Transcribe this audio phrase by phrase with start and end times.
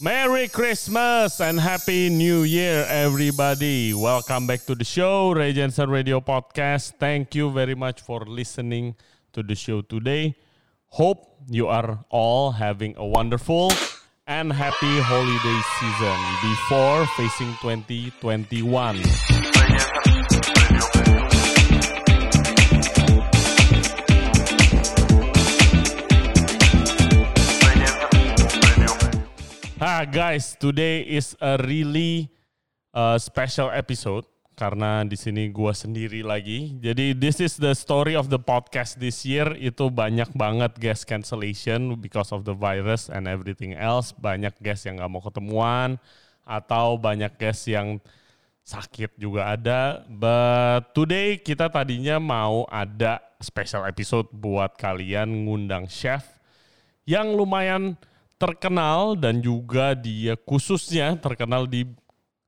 [0.00, 3.92] Merry Christmas and Happy New Year, everybody.
[3.92, 6.92] Welcome back to the show, Jensen Radio Podcast.
[7.00, 8.94] Thank you very much for listening
[9.32, 10.36] to the show today.
[10.86, 13.72] Hope you are all having a wonderful
[14.28, 16.14] and happy holiday season
[16.46, 19.02] before facing 2021.
[29.98, 32.30] Ah guys, today is a really
[32.94, 34.22] uh, special episode
[34.54, 36.78] karena di sini gua sendiri lagi.
[36.78, 39.58] Jadi this is the story of the podcast this year.
[39.58, 44.14] Itu banyak banget guest cancellation because of the virus and everything else.
[44.14, 45.98] Banyak guest yang nggak mau ketemuan
[46.46, 47.98] atau banyak guest yang
[48.62, 50.06] sakit juga ada.
[50.06, 56.22] But today kita tadinya mau ada special episode buat kalian ngundang chef
[57.02, 57.98] yang lumayan
[58.38, 61.84] terkenal dan juga dia khususnya terkenal di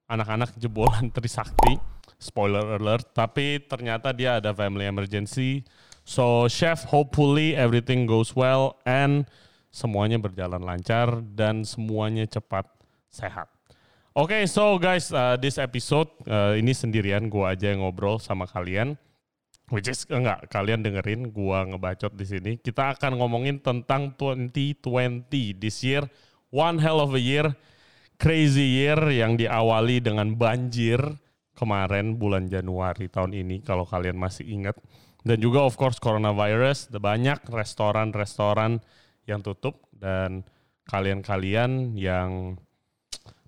[0.06, 1.76] anak-anak jebolan Trisakti.
[2.20, 5.64] Spoiler alert, tapi ternyata dia ada family emergency.
[6.04, 9.24] So chef, hopefully everything goes well and
[9.72, 12.68] semuanya berjalan lancar dan semuanya cepat
[13.08, 13.48] sehat.
[14.12, 18.44] Oke, okay, so guys, uh, this episode uh, ini sendirian gua aja yang ngobrol sama
[18.44, 19.00] kalian.
[19.70, 22.52] Which is enggak kalian dengerin gua ngebacot di sini.
[22.58, 25.30] Kita akan ngomongin tentang 2020
[25.62, 26.02] this year,
[26.50, 27.54] one hell of a year,
[28.18, 30.98] crazy year yang diawali dengan banjir
[31.54, 34.74] kemarin bulan Januari tahun ini kalau kalian masih ingat.
[35.22, 38.82] Dan juga of course coronavirus, banyak restoran-restoran
[39.28, 40.42] yang tutup dan
[40.88, 42.58] kalian-kalian yang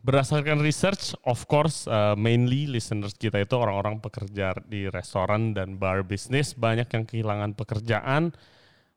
[0.03, 6.03] Berdasarkan research, of course, uh, mainly listeners kita itu orang-orang pekerja di restoran dan bar
[6.03, 8.35] bisnis, banyak yang kehilangan pekerjaan.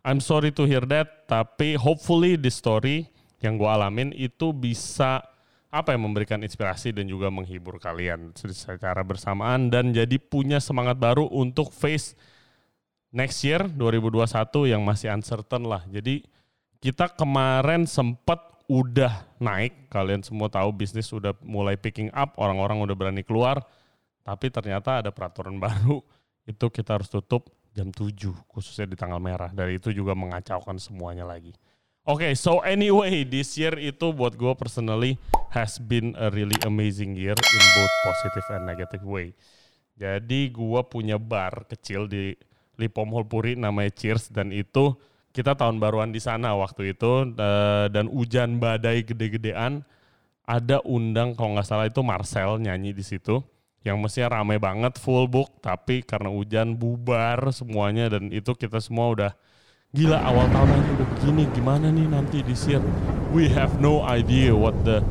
[0.01, 3.05] I'm sorry to hear that, tapi hopefully the story
[3.37, 5.21] yang gue alamin itu bisa
[5.69, 11.29] apa yang memberikan inspirasi dan juga menghibur kalian secara bersamaan dan jadi punya semangat baru
[11.29, 12.17] untuk face
[13.13, 15.83] next year 2021 yang masih uncertain lah.
[15.85, 16.25] Jadi
[16.79, 22.95] kita kemarin sempat udah naik, kalian semua tahu bisnis sudah mulai picking up, orang-orang udah
[22.97, 23.61] berani keluar,
[24.25, 26.01] tapi ternyata ada peraturan baru,
[26.45, 28.11] itu kita harus tutup jam 7,
[28.49, 29.51] khususnya di tanggal merah.
[29.51, 31.51] Dari itu juga mengacaukan semuanya lagi.
[32.05, 35.17] Oke, okay, so anyway, this year itu buat gue personally
[35.49, 39.33] has been a really amazing year in both positive and negative way.
[39.97, 42.37] Jadi gue punya bar kecil di
[42.77, 44.93] Lipom Holpuri namanya Cheers dan itu
[45.35, 49.84] kita tahun baruan di sana waktu itu uh, dan hujan badai gede-gedean
[50.47, 53.44] ada undang kalau nggak salah itu Marcel nyanyi di situ
[53.84, 59.12] yang mestinya ramai banget full book tapi karena hujan bubar semuanya dan itu kita semua
[59.12, 59.31] udah
[59.91, 62.81] gila awal tahun aja udah begini gimana nih nanti di year
[63.35, 65.03] we have no idea what the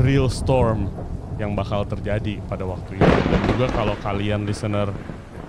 [0.00, 0.88] real storm
[1.36, 3.16] yang bakal terjadi pada waktu itu.
[3.28, 4.88] Dan juga kalau kalian listener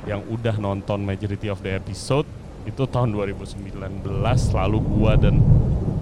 [0.07, 2.27] yang udah nonton majority of the episode
[2.67, 4.03] itu tahun 2019
[4.51, 5.39] lalu gua dan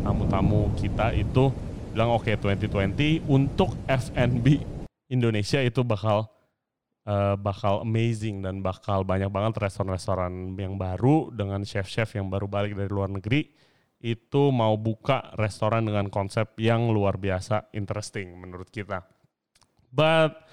[0.02, 1.53] tamu-tamu kita itu
[1.94, 4.59] bilang oke okay, 2020 untuk F&B
[5.08, 6.28] Indonesia itu bakal
[7.06, 12.74] uh, bakal amazing dan bakal banyak banget restoran-restoran yang baru dengan chef-chef yang baru balik
[12.74, 13.47] dari luar negeri
[14.06, 19.02] itu mau buka restoran dengan konsep yang luar biasa interesting menurut kita.
[19.90, 20.46] But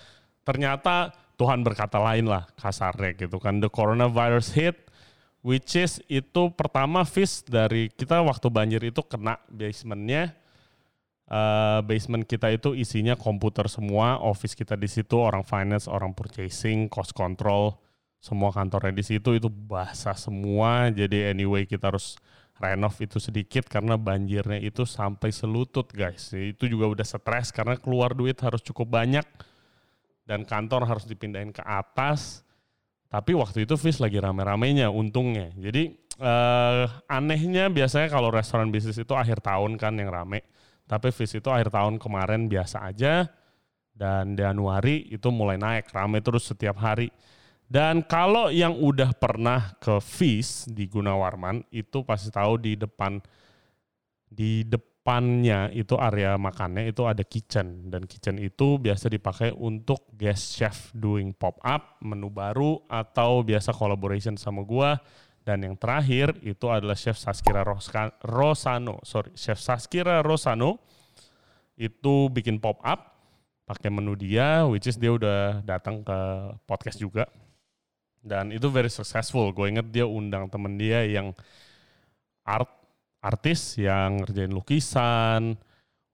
[0.47, 3.59] ternyata Tuhan berkata lain lah kasarnya gitu kan.
[3.59, 4.77] The coronavirus hit,
[5.43, 10.39] which is itu pertama fish dari kita waktu banjir itu kena basementnya.
[11.33, 16.93] Uh, basement kita itu isinya komputer semua office kita di situ orang finance orang purchasing
[16.93, 17.81] cost control
[18.21, 20.93] semua kantornya di situ itu basah semua.
[20.95, 22.15] Jadi anyway kita harus
[22.55, 26.31] renov itu sedikit karena banjirnya itu sampai selutut guys.
[26.31, 29.27] Itu juga udah stres karena keluar duit harus cukup banyak
[30.23, 32.47] dan kantor harus dipindahin ke atas
[33.13, 35.53] tapi waktu itu Fish lagi rame-ramenya untungnya.
[35.53, 40.41] Jadi uh, anehnya biasanya kalau restoran bisnis itu akhir tahun kan yang rame.
[40.89, 43.29] Tapi Fish itu akhir tahun kemarin biasa aja.
[43.93, 47.13] Dan Januari itu mulai naik, rame terus setiap hari.
[47.69, 53.21] Dan kalau yang udah pernah ke Fish di Gunawarman itu pasti tahu di depan
[54.33, 57.91] di depan depannya itu area makannya itu ada kitchen.
[57.91, 63.75] Dan kitchen itu biasa dipakai untuk guest chef doing pop up menu baru atau biasa
[63.75, 65.03] collaboration sama gua.
[65.43, 67.67] Dan yang terakhir itu adalah chef Saskira
[68.23, 69.03] Rosano.
[69.03, 70.79] Sorry chef Saskira Rosano
[71.75, 73.11] itu bikin pop up
[73.67, 76.19] pakai menu dia which is dia udah datang ke
[76.63, 77.27] podcast juga.
[78.23, 79.51] Dan itu very successful.
[79.51, 81.35] Gue inget dia undang temen dia yang
[82.47, 82.71] art
[83.23, 85.57] artis yang ngerjain lukisan,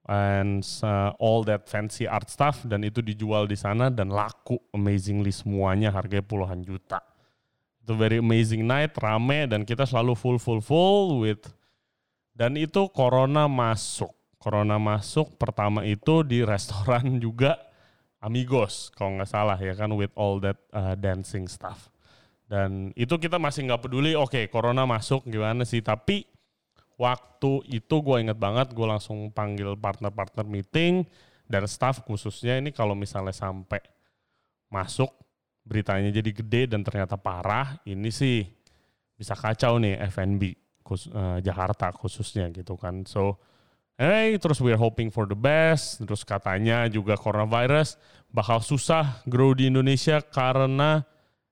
[0.09, 5.29] and uh, all that fancy art stuff dan itu dijual di sana dan laku amazingly
[5.29, 7.05] semuanya harganya puluhan juta.
[7.85, 11.45] Itu very amazing night, rame dan kita selalu full full full with
[12.33, 14.13] dan itu corona masuk.
[14.39, 17.61] Corona masuk pertama itu di restoran juga
[18.19, 21.87] Amigos kalau nggak salah ya kan with all that uh, dancing stuff.
[22.49, 26.25] Dan itu kita masih nggak peduli, oke okay, corona masuk gimana sih, tapi
[26.99, 31.07] waktu itu gue inget banget gue langsung panggil partner-partner meeting
[31.47, 33.81] dan staff khususnya ini kalau misalnya sampai
[34.69, 35.09] masuk
[35.63, 38.45] beritanya jadi gede dan ternyata parah ini sih
[39.15, 40.43] bisa kacau nih FNB
[40.83, 43.07] khus, uh, Jakarta khususnya gitu kan.
[43.07, 43.39] So
[43.99, 47.99] hey terus we're hoping for the best terus katanya juga coronavirus
[48.31, 51.03] bakal susah grow di Indonesia karena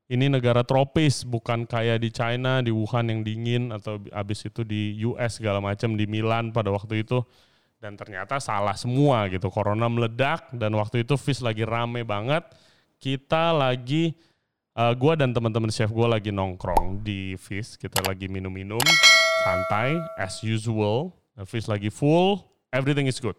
[0.06, 5.02] ini negara tropis, bukan kayak di China, di Wuhan yang dingin atau abis itu di
[5.02, 7.26] US segala macam di Milan pada waktu itu.
[7.82, 9.50] Dan ternyata salah semua gitu.
[9.50, 12.46] Corona meledak dan waktu itu Fish lagi rame banget.
[13.02, 14.14] Kita lagi,
[14.78, 17.74] uh, eh, gue dan teman-teman chef gue lagi nongkrong di Fish.
[17.74, 18.82] Kita lagi minum-minum,
[19.42, 21.10] santai, as usual.
[21.50, 22.40] Fish lagi full,
[22.72, 23.36] everything is good.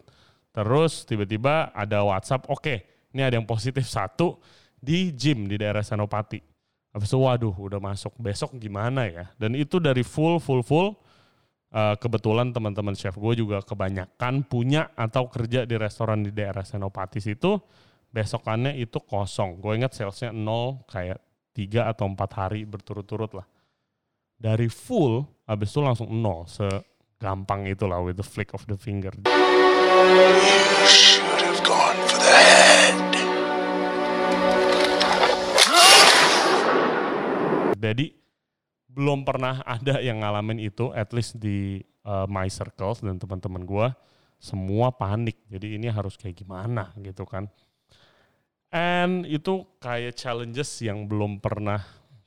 [0.52, 4.38] Terus tiba-tiba ada WhatsApp, oke, okay, ini ada yang positif satu
[4.78, 6.57] di gym di daerah Senopati
[6.92, 9.24] Habis itu waduh udah masuk besok gimana ya.
[9.36, 10.96] Dan itu dari full full full
[11.72, 17.20] uh, kebetulan teman-teman chef gue juga kebanyakan punya atau kerja di restoran di daerah Senopati
[17.20, 17.60] situ.
[18.08, 19.60] Besokannya itu kosong.
[19.60, 21.20] Gue ingat salesnya nol kayak
[21.52, 23.46] tiga atau empat hari berturut-turut lah.
[24.38, 26.48] Dari full habis itu langsung nol.
[26.48, 29.12] Segampang itulah with the flick of the finger.
[37.78, 38.10] Jadi
[38.90, 43.88] belum pernah ada yang ngalamin itu, at least di uh, my circles dan teman-teman gue,
[44.42, 45.38] semua panik.
[45.46, 47.46] Jadi ini harus kayak gimana gitu kan.
[48.74, 51.80] And itu kayak challenges yang belum pernah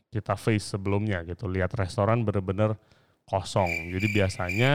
[0.10, 1.52] kita face sebelumnya gitu.
[1.52, 2.80] Lihat restoran bener-bener
[3.28, 3.70] kosong.
[3.94, 4.74] Jadi biasanya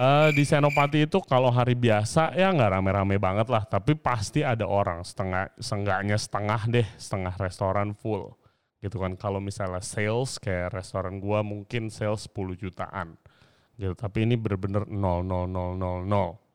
[0.00, 3.64] uh, di Senopati itu kalau hari biasa ya nggak rame-rame banget lah.
[3.64, 8.36] Tapi pasti ada orang setengah, seenggaknya setengah deh, setengah restoran full
[8.80, 9.14] gitu kan.
[9.16, 13.16] Kalau misalnya sales kayak restoran gua mungkin sales 10 jutaan
[13.76, 13.94] gitu.
[13.96, 16.46] Tapi ini bener-bener 0 0 0 0 0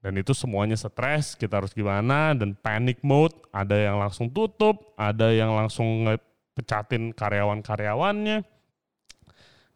[0.00, 5.28] dan itu semuanya stres kita harus gimana dan panic mode ada yang langsung tutup ada
[5.28, 6.08] yang langsung
[6.56, 8.44] pecatin karyawan-karyawannya.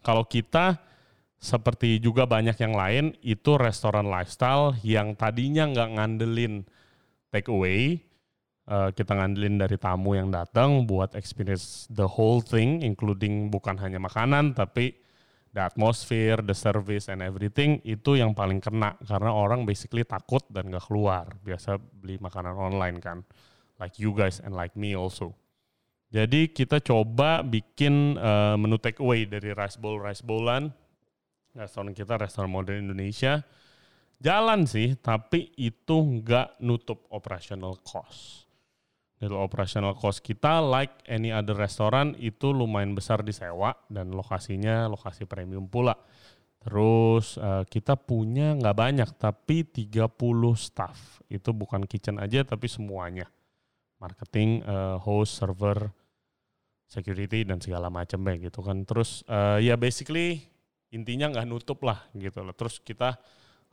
[0.05, 0.81] Kalau kita
[1.41, 6.65] seperti juga banyak yang lain itu restoran lifestyle yang tadinya nggak ngandelin
[7.29, 8.01] take away
[8.69, 14.01] uh, kita ngandelin dari tamu yang datang buat experience the whole thing, including bukan hanya
[14.01, 14.97] makanan, tapi
[15.55, 20.73] the atmosphere, the service, and everything itu yang paling kena karena orang basically takut dan
[20.73, 21.29] gak keluar.
[21.45, 23.23] Biasa beli makanan online kan,
[23.79, 25.33] like you guys and like me also.
[26.15, 30.71] Jadi kita coba bikin uh, menu take away dari rice bowl rice bowlan.
[31.55, 33.43] Restoran kita restoran modern Indonesia.
[34.23, 38.44] Jalan sih, tapi itu nggak nutup operational cost
[39.25, 45.25] Little operational cost kita like any other restoran itu lumayan besar disewa dan lokasinya lokasi
[45.25, 45.97] premium pula.
[46.61, 50.13] Terus uh, kita punya nggak banyak tapi 30
[50.61, 51.25] staff.
[51.33, 53.25] Itu bukan kitchen aja tapi semuanya.
[53.97, 55.89] Marketing, uh, host, server,
[56.85, 58.85] security dan segala macam ya gitu kan.
[58.85, 60.45] Terus uh, ya basically
[60.93, 62.53] intinya nggak nutup lah gitu loh.
[62.53, 63.17] Terus kita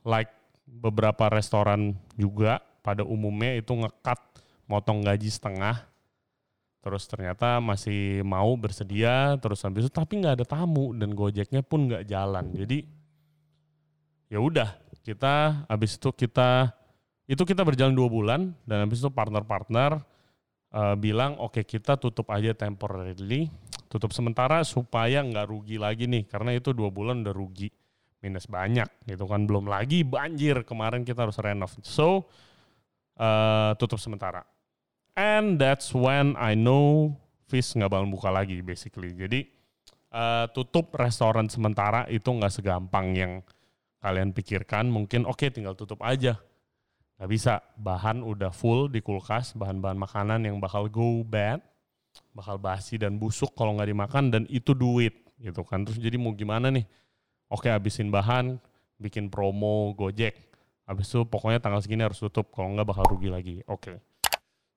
[0.08, 0.32] like
[0.64, 4.18] beberapa restoran juga pada umumnya itu ngekat
[4.66, 5.86] motong gaji setengah.
[6.82, 11.86] Terus ternyata masih mau bersedia terus habis itu tapi nggak ada tamu dan gojeknya pun
[11.86, 12.50] nggak jalan.
[12.50, 12.82] Jadi
[14.26, 14.74] ya udah
[15.06, 16.74] kita habis itu kita
[17.30, 20.02] itu kita berjalan dua bulan dan habis itu partner-partner
[20.74, 23.46] uh, bilang oke okay, kita tutup aja temporarily
[23.86, 27.70] tutup sementara supaya nggak rugi lagi nih karena itu dua bulan udah rugi
[28.22, 29.46] minus banyak gitu kan.
[29.46, 31.74] Belum lagi banjir kemarin kita harus renov.
[31.82, 32.26] So
[33.18, 34.51] uh, tutup sementara
[35.12, 39.12] And that's when I know Fish nggak bakal buka lagi basically.
[39.12, 39.44] Jadi
[40.08, 43.32] uh, tutup restoran sementara itu nggak segampang yang
[44.00, 44.88] kalian pikirkan.
[44.88, 46.40] Mungkin oke okay, tinggal tutup aja.
[47.20, 47.60] Nggak bisa.
[47.76, 51.60] Bahan udah full di kulkas, bahan-bahan makanan yang bakal go bad,
[52.32, 55.84] bakal basi dan busuk kalau nggak dimakan dan itu duit gitu kan.
[55.84, 56.88] Terus jadi mau gimana nih?
[57.52, 58.56] Oke habisin bahan,
[58.96, 60.40] bikin promo Gojek.
[60.88, 63.60] Habis itu pokoknya tanggal segini harus tutup, kalau nggak bakal rugi lagi.
[63.68, 63.92] Oke.
[63.92, 64.11] Okay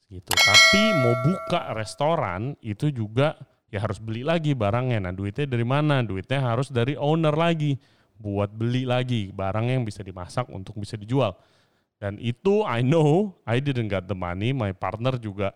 [0.09, 0.31] gitu.
[0.31, 3.37] Tapi mau buka restoran itu juga
[3.73, 5.09] ya harus beli lagi barangnya.
[5.09, 6.05] Nah duitnya dari mana?
[6.05, 7.77] Duitnya harus dari owner lagi.
[8.15, 11.35] buat beli lagi barang yang bisa dimasak untuk bisa dijual.
[11.99, 15.55] Dan itu I know I didn't get the money, my partner juga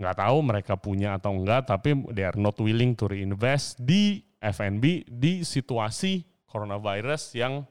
[0.00, 5.06] nggak tahu mereka punya atau enggak, tapi they are not willing to reinvest di F&B
[5.06, 7.62] di situasi coronavirus yang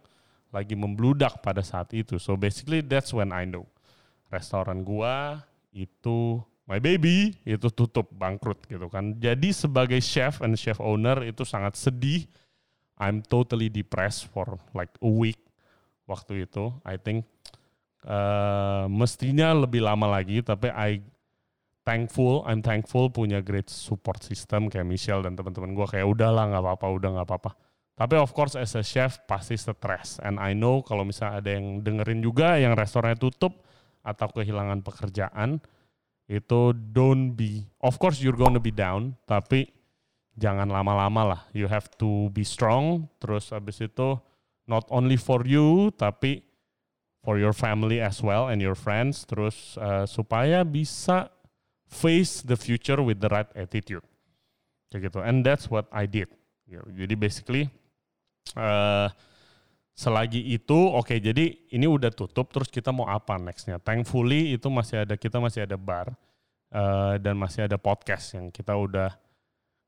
[0.53, 2.21] lagi membludak pada saat itu.
[2.21, 3.67] So basically that's when I know
[4.31, 6.39] restoran gua itu
[6.71, 9.19] my baby itu tutup bangkrut gitu kan.
[9.19, 12.27] Jadi sebagai chef and chef owner itu sangat sedih.
[13.01, 15.41] I'm totally depressed for like a week
[16.05, 16.69] waktu itu.
[16.85, 17.25] I think
[18.05, 21.01] uh, mestinya lebih lama lagi tapi I
[21.81, 26.61] thankful, I'm thankful punya great support system kayak Michelle dan teman-teman gue kayak udahlah nggak
[26.61, 27.51] apa-apa, udah nggak apa-apa.
[27.97, 31.81] Tapi of course as a chef pasti stress and I know kalau misalnya ada yang
[31.81, 33.65] dengerin juga yang restorannya tutup
[34.01, 35.61] atau kehilangan pekerjaan,
[36.31, 39.67] itu don't be of course you're gonna be down tapi
[40.39, 41.41] jangan lama-lama lah.
[41.51, 44.15] You have to be strong terus abis itu
[44.63, 46.41] not only for you tapi
[47.21, 51.29] for your family as well and your friends terus uh, supaya bisa
[51.91, 54.01] face the future with the right attitude.
[54.87, 55.19] Kayak gitu.
[55.19, 56.31] And that's what I did.
[56.71, 57.67] Jadi basically
[58.55, 59.11] uh,
[59.91, 63.77] selagi itu oke okay, jadi ini udah tutup terus kita mau apa nextnya?
[63.77, 66.15] Thankfully itu masih ada kita masih ada bar
[66.71, 69.11] uh, dan masih ada podcast yang kita udah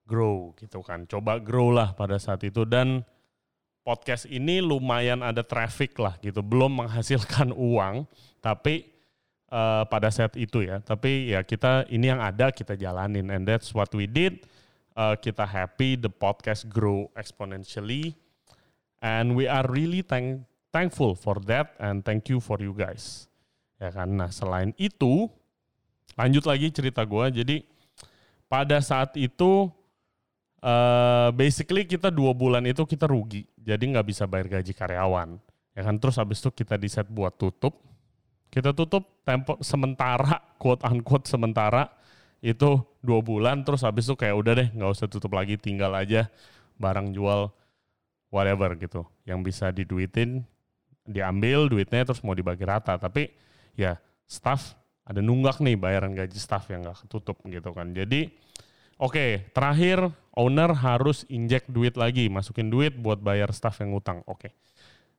[0.04, 1.08] grow gitu kan.
[1.08, 3.02] Coba grow lah pada saat itu dan
[3.84, 6.44] podcast ini lumayan ada traffic lah gitu.
[6.44, 8.08] Belum menghasilkan uang
[8.44, 8.88] tapi
[9.52, 10.84] uh, pada saat itu ya.
[10.84, 13.32] Tapi ya kita ini yang ada kita jalanin.
[13.32, 14.44] And that's what we did.
[14.94, 18.14] Uh, kita happy the podcast grow exponentially
[19.04, 23.28] And we are really thank, thankful for that and thank you for you guys.
[23.76, 24.16] Ya kan.
[24.16, 25.28] Nah, selain itu
[26.16, 27.44] lanjut lagi cerita gue.
[27.44, 27.68] Jadi
[28.48, 29.68] pada saat itu
[30.64, 33.44] uh, basically kita dua bulan itu kita rugi.
[33.60, 35.36] Jadi nggak bisa bayar gaji karyawan.
[35.76, 36.00] Ya kan.
[36.00, 37.84] Terus habis itu kita di set buat tutup.
[38.48, 41.92] Kita tutup tempo sementara, quote unquote sementara
[42.40, 43.68] itu dua bulan.
[43.68, 46.32] Terus habis itu kayak udah deh nggak usah tutup lagi, tinggal aja
[46.80, 47.52] barang jual
[48.34, 49.06] whatever gitu.
[49.30, 50.42] Yang bisa diduitin
[51.06, 52.98] diambil duitnya terus mau dibagi rata.
[52.98, 53.30] Tapi
[53.78, 54.74] ya staff
[55.06, 57.94] ada nunggak nih bayaran gaji staff yang nggak ketutup gitu kan.
[57.94, 58.34] Jadi
[58.98, 64.26] oke okay, terakhir owner harus injek duit lagi masukin duit buat bayar staff yang ngutang
[64.26, 64.50] oke.
[64.50, 64.52] Okay.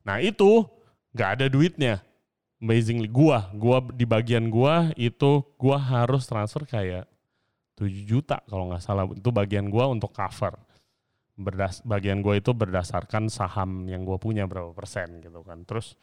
[0.04, 0.66] nah itu
[1.14, 2.02] nggak ada duitnya.
[2.64, 7.04] Amazingly gua gua di bagian gua itu gua harus transfer kayak
[7.76, 9.04] 7 juta kalau nggak salah.
[9.12, 10.56] Itu bagian gua untuk cover
[11.34, 15.66] berdas bagian gue itu berdasarkan saham yang gue punya berapa persen gitu kan.
[15.66, 15.98] Terus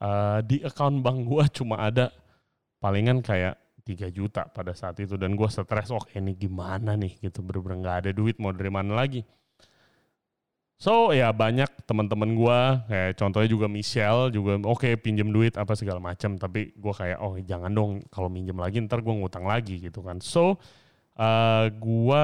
[0.00, 2.08] uh, di account bank gue cuma ada
[2.80, 5.20] palingan kayak 3 juta pada saat itu.
[5.20, 7.20] Dan gue stres oh ini gimana nih?
[7.20, 9.22] Gitu bener-bener nggak ada duit mau dari mana lagi?
[10.82, 12.58] So ya banyak teman-teman gue
[12.90, 17.22] kayak contohnya juga Michelle juga oke okay, pinjam duit apa segala macam tapi gue kayak
[17.22, 20.18] oh jangan dong kalau minjem lagi ntar gue ngutang lagi gitu kan.
[20.18, 20.58] So
[21.14, 22.22] uh, eh, gue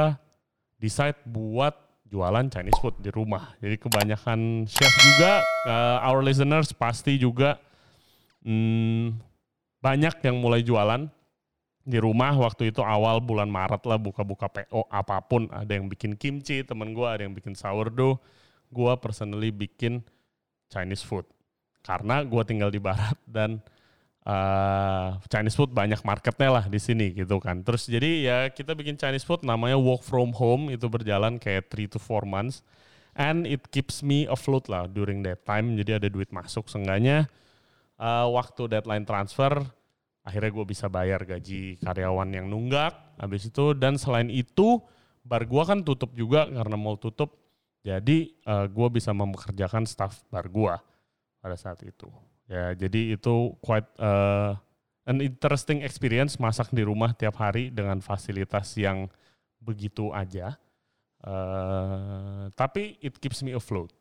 [0.83, 3.53] decide buat jualan Chinese food di rumah.
[3.61, 7.61] Jadi kebanyakan chef juga, uh, our listeners pasti juga
[8.43, 9.17] hmm,
[9.79, 11.07] banyak yang mulai jualan
[11.89, 15.49] di rumah waktu itu awal bulan Maret lah buka-buka PO apa pun.
[15.49, 18.21] Ada yang bikin kimchi, temen gue ada yang bikin sourdough.
[18.69, 20.05] Gue personally bikin
[20.69, 21.25] Chinese food.
[21.81, 23.65] Karena gue tinggal di barat dan
[24.27, 27.63] uh, Chinese food banyak marketnya lah di sini gitu kan.
[27.63, 30.73] Terus jadi ya kita bikin Chinese food namanya work from home.
[30.73, 32.65] Itu berjalan kayak 3 to 4 months.
[33.19, 35.75] And it keeps me afloat lah during that time.
[35.75, 36.71] Jadi ada duit masuk.
[36.71, 37.27] Seenggaknya
[37.99, 39.59] uh, waktu deadline transfer
[40.23, 42.95] akhirnya gue bisa bayar gaji karyawan yang nunggak.
[43.19, 44.79] Habis itu dan selain itu
[45.25, 47.35] bar gue kan tutup juga karena mau tutup.
[47.83, 50.75] Jadi uh, gue bisa mempekerjakan staff bar gue
[51.41, 52.11] pada saat itu
[52.49, 54.57] Ya, jadi itu quite uh,
[55.05, 59.13] an interesting experience masak di rumah tiap hari dengan fasilitas yang
[59.61, 60.57] begitu aja.
[61.21, 63.93] Uh, tapi it keeps me afloat,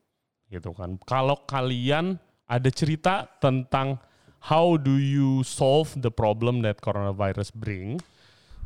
[0.47, 0.95] gitu kan.
[1.03, 2.15] Kalau kalian
[2.47, 3.99] ada cerita tentang
[4.47, 7.99] how do you solve the problem that coronavirus bring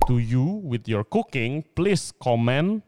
[0.06, 2.86] to you with your cooking, please comment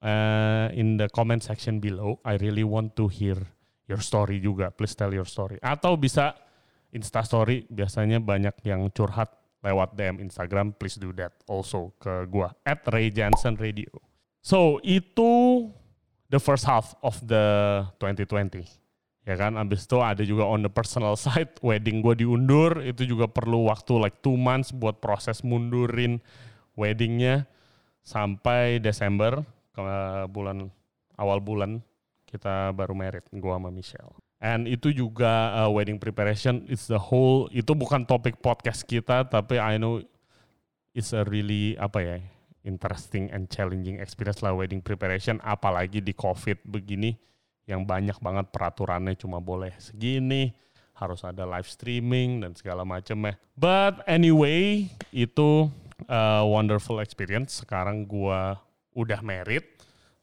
[0.00, 2.16] uh, in the comment section below.
[2.24, 3.36] I really want to hear
[3.90, 4.70] your story juga.
[4.70, 5.58] Please tell your story.
[5.58, 6.38] Atau bisa
[6.90, 10.74] Insta story biasanya banyak yang curhat lewat DM Instagram.
[10.74, 13.90] Please do that also ke gua at Ray Jansen Radio.
[14.42, 15.66] So itu
[16.30, 18.80] the first half of the 2020
[19.28, 23.28] ya kan abis itu ada juga on the personal side wedding gue diundur itu juga
[23.28, 26.18] perlu waktu like two months buat proses mundurin
[26.74, 27.44] weddingnya
[28.00, 29.44] sampai Desember
[29.76, 29.82] ke
[30.32, 30.72] bulan
[31.20, 31.84] awal bulan
[32.30, 34.14] kita baru married, gue sama Michelle.
[34.40, 39.60] And itu juga uh, wedding preparation, it's the whole, itu bukan topik podcast kita, tapi
[39.60, 40.00] I know
[40.96, 42.16] it's a really, apa ya,
[42.64, 47.18] interesting and challenging experience lah wedding preparation, apalagi di COVID begini,
[47.68, 50.56] yang banyak banget peraturannya cuma boleh segini,
[50.96, 53.34] harus ada live streaming dan segala macam ya.
[53.56, 55.72] But anyway, itu
[56.08, 57.64] uh, wonderful experience.
[57.64, 58.60] Sekarang gua
[58.92, 59.64] udah married,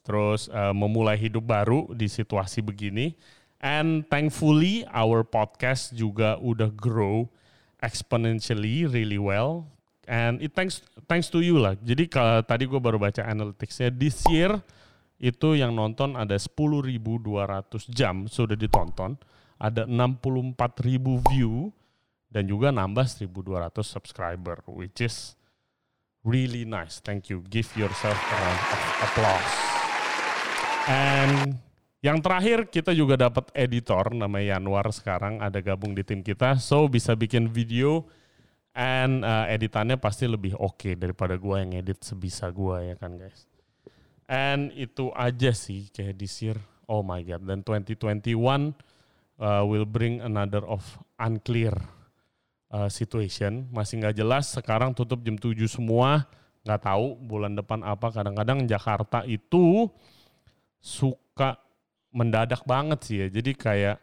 [0.08, 3.12] terus uh, memulai hidup baru di situasi begini.
[3.60, 7.28] And thankfully our podcast juga udah grow
[7.84, 9.68] exponentially really well.
[10.08, 10.80] And it thanks
[11.12, 11.76] thanks to you lah.
[11.76, 14.56] Jadi kalau tadi gue baru baca analyticsnya this year
[15.18, 17.26] itu yang nonton ada 10.200
[17.90, 19.18] jam sudah ditonton
[19.58, 21.74] ada 64 ribu view
[22.30, 25.34] dan juga nambah 1200 subscriber which is
[26.22, 29.77] really nice thank you give yourself a round of applause
[30.88, 31.60] and
[32.02, 36.88] yang terakhir kita juga dapat editor namanya Yanwar sekarang ada gabung di tim kita so
[36.88, 38.08] bisa bikin video
[38.72, 43.20] and uh, editannya pasti lebih oke okay daripada gua yang edit sebisa gua ya kan
[43.20, 43.46] guys
[44.32, 46.40] and itu aja sih kayak this
[46.88, 48.08] oh my god dan 2021
[49.38, 50.84] uh, will bring another of
[51.22, 51.74] unclear
[52.72, 53.68] uh, situation.
[53.72, 54.52] Masih nggak jelas.
[54.52, 56.26] Sekarang tutup jam 7 semua.
[56.66, 58.12] Nggak tahu bulan depan apa.
[58.12, 59.88] Kadang-kadang Jakarta itu
[60.82, 61.58] suka
[62.14, 63.28] mendadak banget sih ya.
[63.30, 63.98] Jadi kayak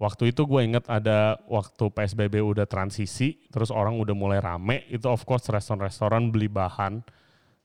[0.00, 5.06] waktu itu gue inget ada waktu PSBB udah transisi, terus orang udah mulai rame, itu
[5.06, 7.04] of course restoran-restoran beli bahan.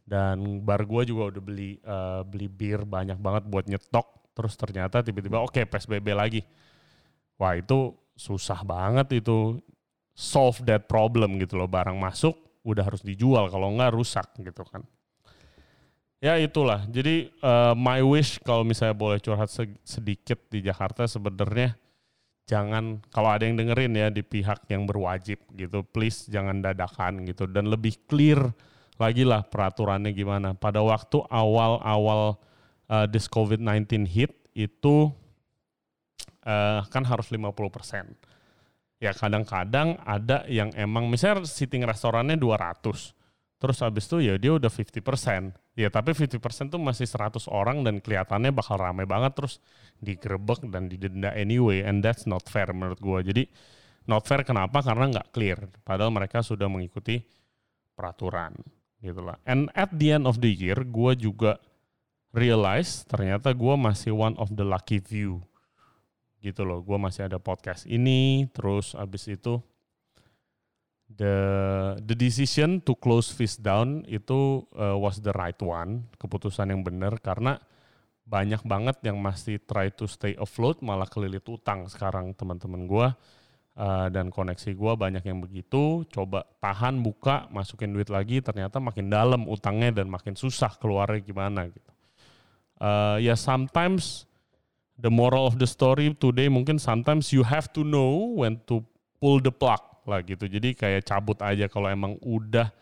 [0.10, 5.06] Dan bar gue juga udah beli uh, beli bir banyak banget buat nyetok, terus ternyata
[5.06, 6.42] tiba-tiba oke okay, PSBB lagi.
[7.38, 9.62] Wah itu susah banget itu
[10.18, 11.70] solve that problem gitu loh.
[11.70, 12.34] Barang masuk
[12.66, 13.54] udah harus dijual.
[13.54, 14.82] Kalau enggak rusak gitu kan
[16.20, 19.52] ya itulah jadi uh, my wish kalau misalnya boleh curhat
[19.84, 21.76] sedikit di Jakarta sebenarnya
[22.48, 27.48] jangan kalau ada yang dengerin ya di pihak yang berwajib gitu please jangan dadakan gitu
[27.48, 28.52] dan lebih clear
[29.00, 32.36] lagi lah peraturannya gimana pada waktu awal-awal
[32.92, 35.08] uh, this COVID-19 hit itu
[36.44, 37.48] uh, kan harus 50%.
[39.00, 43.16] Ya kadang-kadang ada yang emang misalnya sitting restorannya 200.
[43.60, 45.04] Terus habis itu ya dia udah 50%.
[45.76, 49.60] Ya tapi 50% tuh masih 100 orang dan kelihatannya bakal ramai banget terus
[50.00, 53.20] digerebek dan didenda anyway and that's not fair menurut gue.
[53.32, 53.44] Jadi
[54.08, 54.80] not fair kenapa?
[54.80, 55.60] Karena nggak clear.
[55.84, 57.20] Padahal mereka sudah mengikuti
[58.00, 58.56] peraturan
[59.04, 59.36] gitu lah.
[59.44, 61.60] And at the end of the year gue juga
[62.32, 65.44] realize ternyata gue masih one of the lucky few
[66.40, 66.80] gitu loh.
[66.80, 69.60] Gue masih ada podcast ini, terus abis itu
[71.10, 71.36] the
[72.06, 77.18] the decision to close Fish Down itu uh, was the right one, keputusan yang benar
[77.18, 77.58] karena
[78.30, 83.08] banyak banget yang masih try to stay afloat malah kelilit utang sekarang teman-teman gue
[83.74, 86.06] uh, dan koneksi gue banyak yang begitu.
[86.14, 91.74] Coba tahan buka masukin duit lagi ternyata makin dalam utangnya dan makin susah keluarnya gimana
[91.74, 91.92] gitu.
[92.80, 94.30] Uh, ya sometimes
[94.96, 98.86] the moral of the story today mungkin sometimes you have to know when to
[99.18, 100.50] pull the plug lah gitu.
[100.50, 102.74] Jadi kayak cabut aja kalau emang udah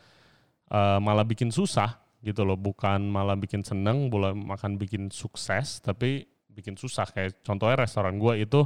[0.72, 6.24] uh, malah bikin susah gitu loh, bukan malah bikin seneng, boleh makan bikin sukses, tapi
[6.48, 7.06] bikin susah.
[7.12, 8.64] Kayak contohnya restoran gue itu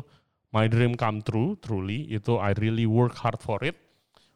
[0.54, 3.76] my dream come true, truly itu I really work hard for it.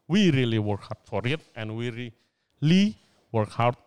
[0.09, 2.97] We really work hard for it and we really
[3.29, 3.77] work hard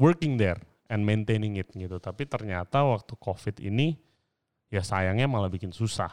[0.00, 2.00] working there and maintaining it gitu.
[2.00, 3.96] Tapi ternyata waktu COVID ini
[4.74, 6.10] ya sayangnya malah bikin susah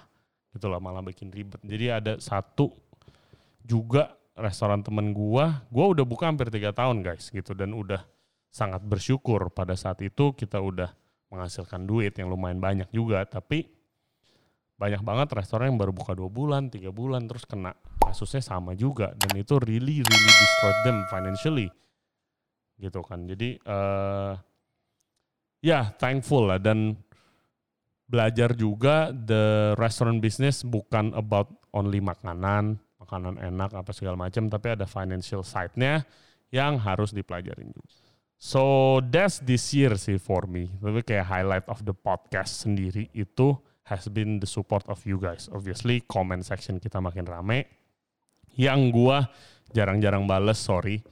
[0.51, 2.69] gitu loh malah bikin ribet jadi ada satu
[3.65, 7.53] juga restoran temen gua gua udah buka hampir tiga tahun guys gitu.
[7.53, 8.03] Dan udah
[8.51, 10.91] sangat bersyukur pada saat itu kita udah
[11.31, 13.23] menghasilkan duit yang lumayan banyak juga.
[13.25, 13.67] Tapi
[14.81, 19.13] banyak banget restoran yang baru buka dua bulan tiga bulan terus kena kasusnya sama juga.
[19.13, 21.69] Dan itu really really destroyed them financially
[22.81, 23.29] gitu kan.
[23.29, 24.33] Jadi uh,
[25.61, 26.57] ya yeah, thankful lah.
[26.57, 26.97] Dan
[28.11, 34.77] belajar juga the restaurant business bukan about only makanan, makanan enak apa segala macam, tapi
[34.77, 36.05] ada financial side-nya
[36.53, 37.89] yang harus dipelajarin juga.
[38.41, 40.73] So that's this year sih for me.
[40.81, 43.53] Tapi kayak highlight of the podcast sendiri itu
[43.85, 45.45] has been the support of you guys.
[45.53, 47.69] Obviously comment section kita makin rame.
[48.57, 49.17] Yang gua
[49.71, 51.05] jarang-jarang bales, sorry.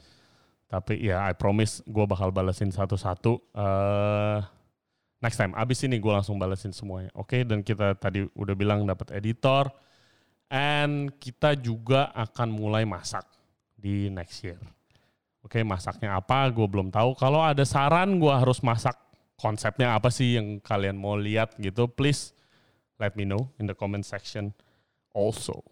[0.70, 3.38] Tapi ya I promise gua bakal balesin satu-satu.
[3.54, 4.42] Uh,
[5.24, 5.54] next time.
[5.56, 7.12] Abis ini gue langsung balesin semuanya.
[7.16, 7.42] Oke, okay?
[7.44, 9.70] dan kita tadi udah bilang dapat editor.
[10.50, 13.26] And kita juga akan mulai masak
[13.78, 14.58] di next year.
[15.40, 17.16] Oke, okay, masaknya apa gue belum tahu.
[17.16, 18.98] Kalau ada saran gue harus masak
[19.40, 22.36] konsepnya apa sih yang kalian mau lihat gitu, please
[23.00, 24.52] let me know in the comment section
[25.16, 25.64] also.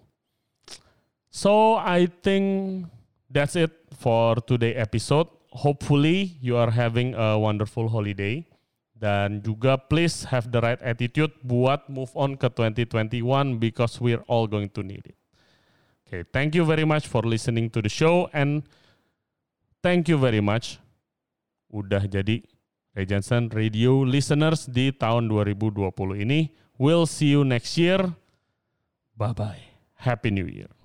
[1.27, 2.87] So I think
[3.27, 5.27] that's it for today episode.
[5.51, 8.47] Hopefully you are having a wonderful holiday
[8.97, 14.49] dan juga please have the right attitude buat move on ke 2021 because we're all
[14.49, 15.17] going to need it.
[16.07, 18.65] Okay, thank you very much for listening to the show and
[19.85, 20.81] thank you very much
[21.67, 22.41] udah jadi
[22.97, 25.93] Regensen Radio listeners di tahun 2020
[26.25, 26.49] ini.
[26.81, 28.01] We'll see you next year.
[29.13, 29.61] Bye-bye.
[30.01, 30.76] Happy New Year.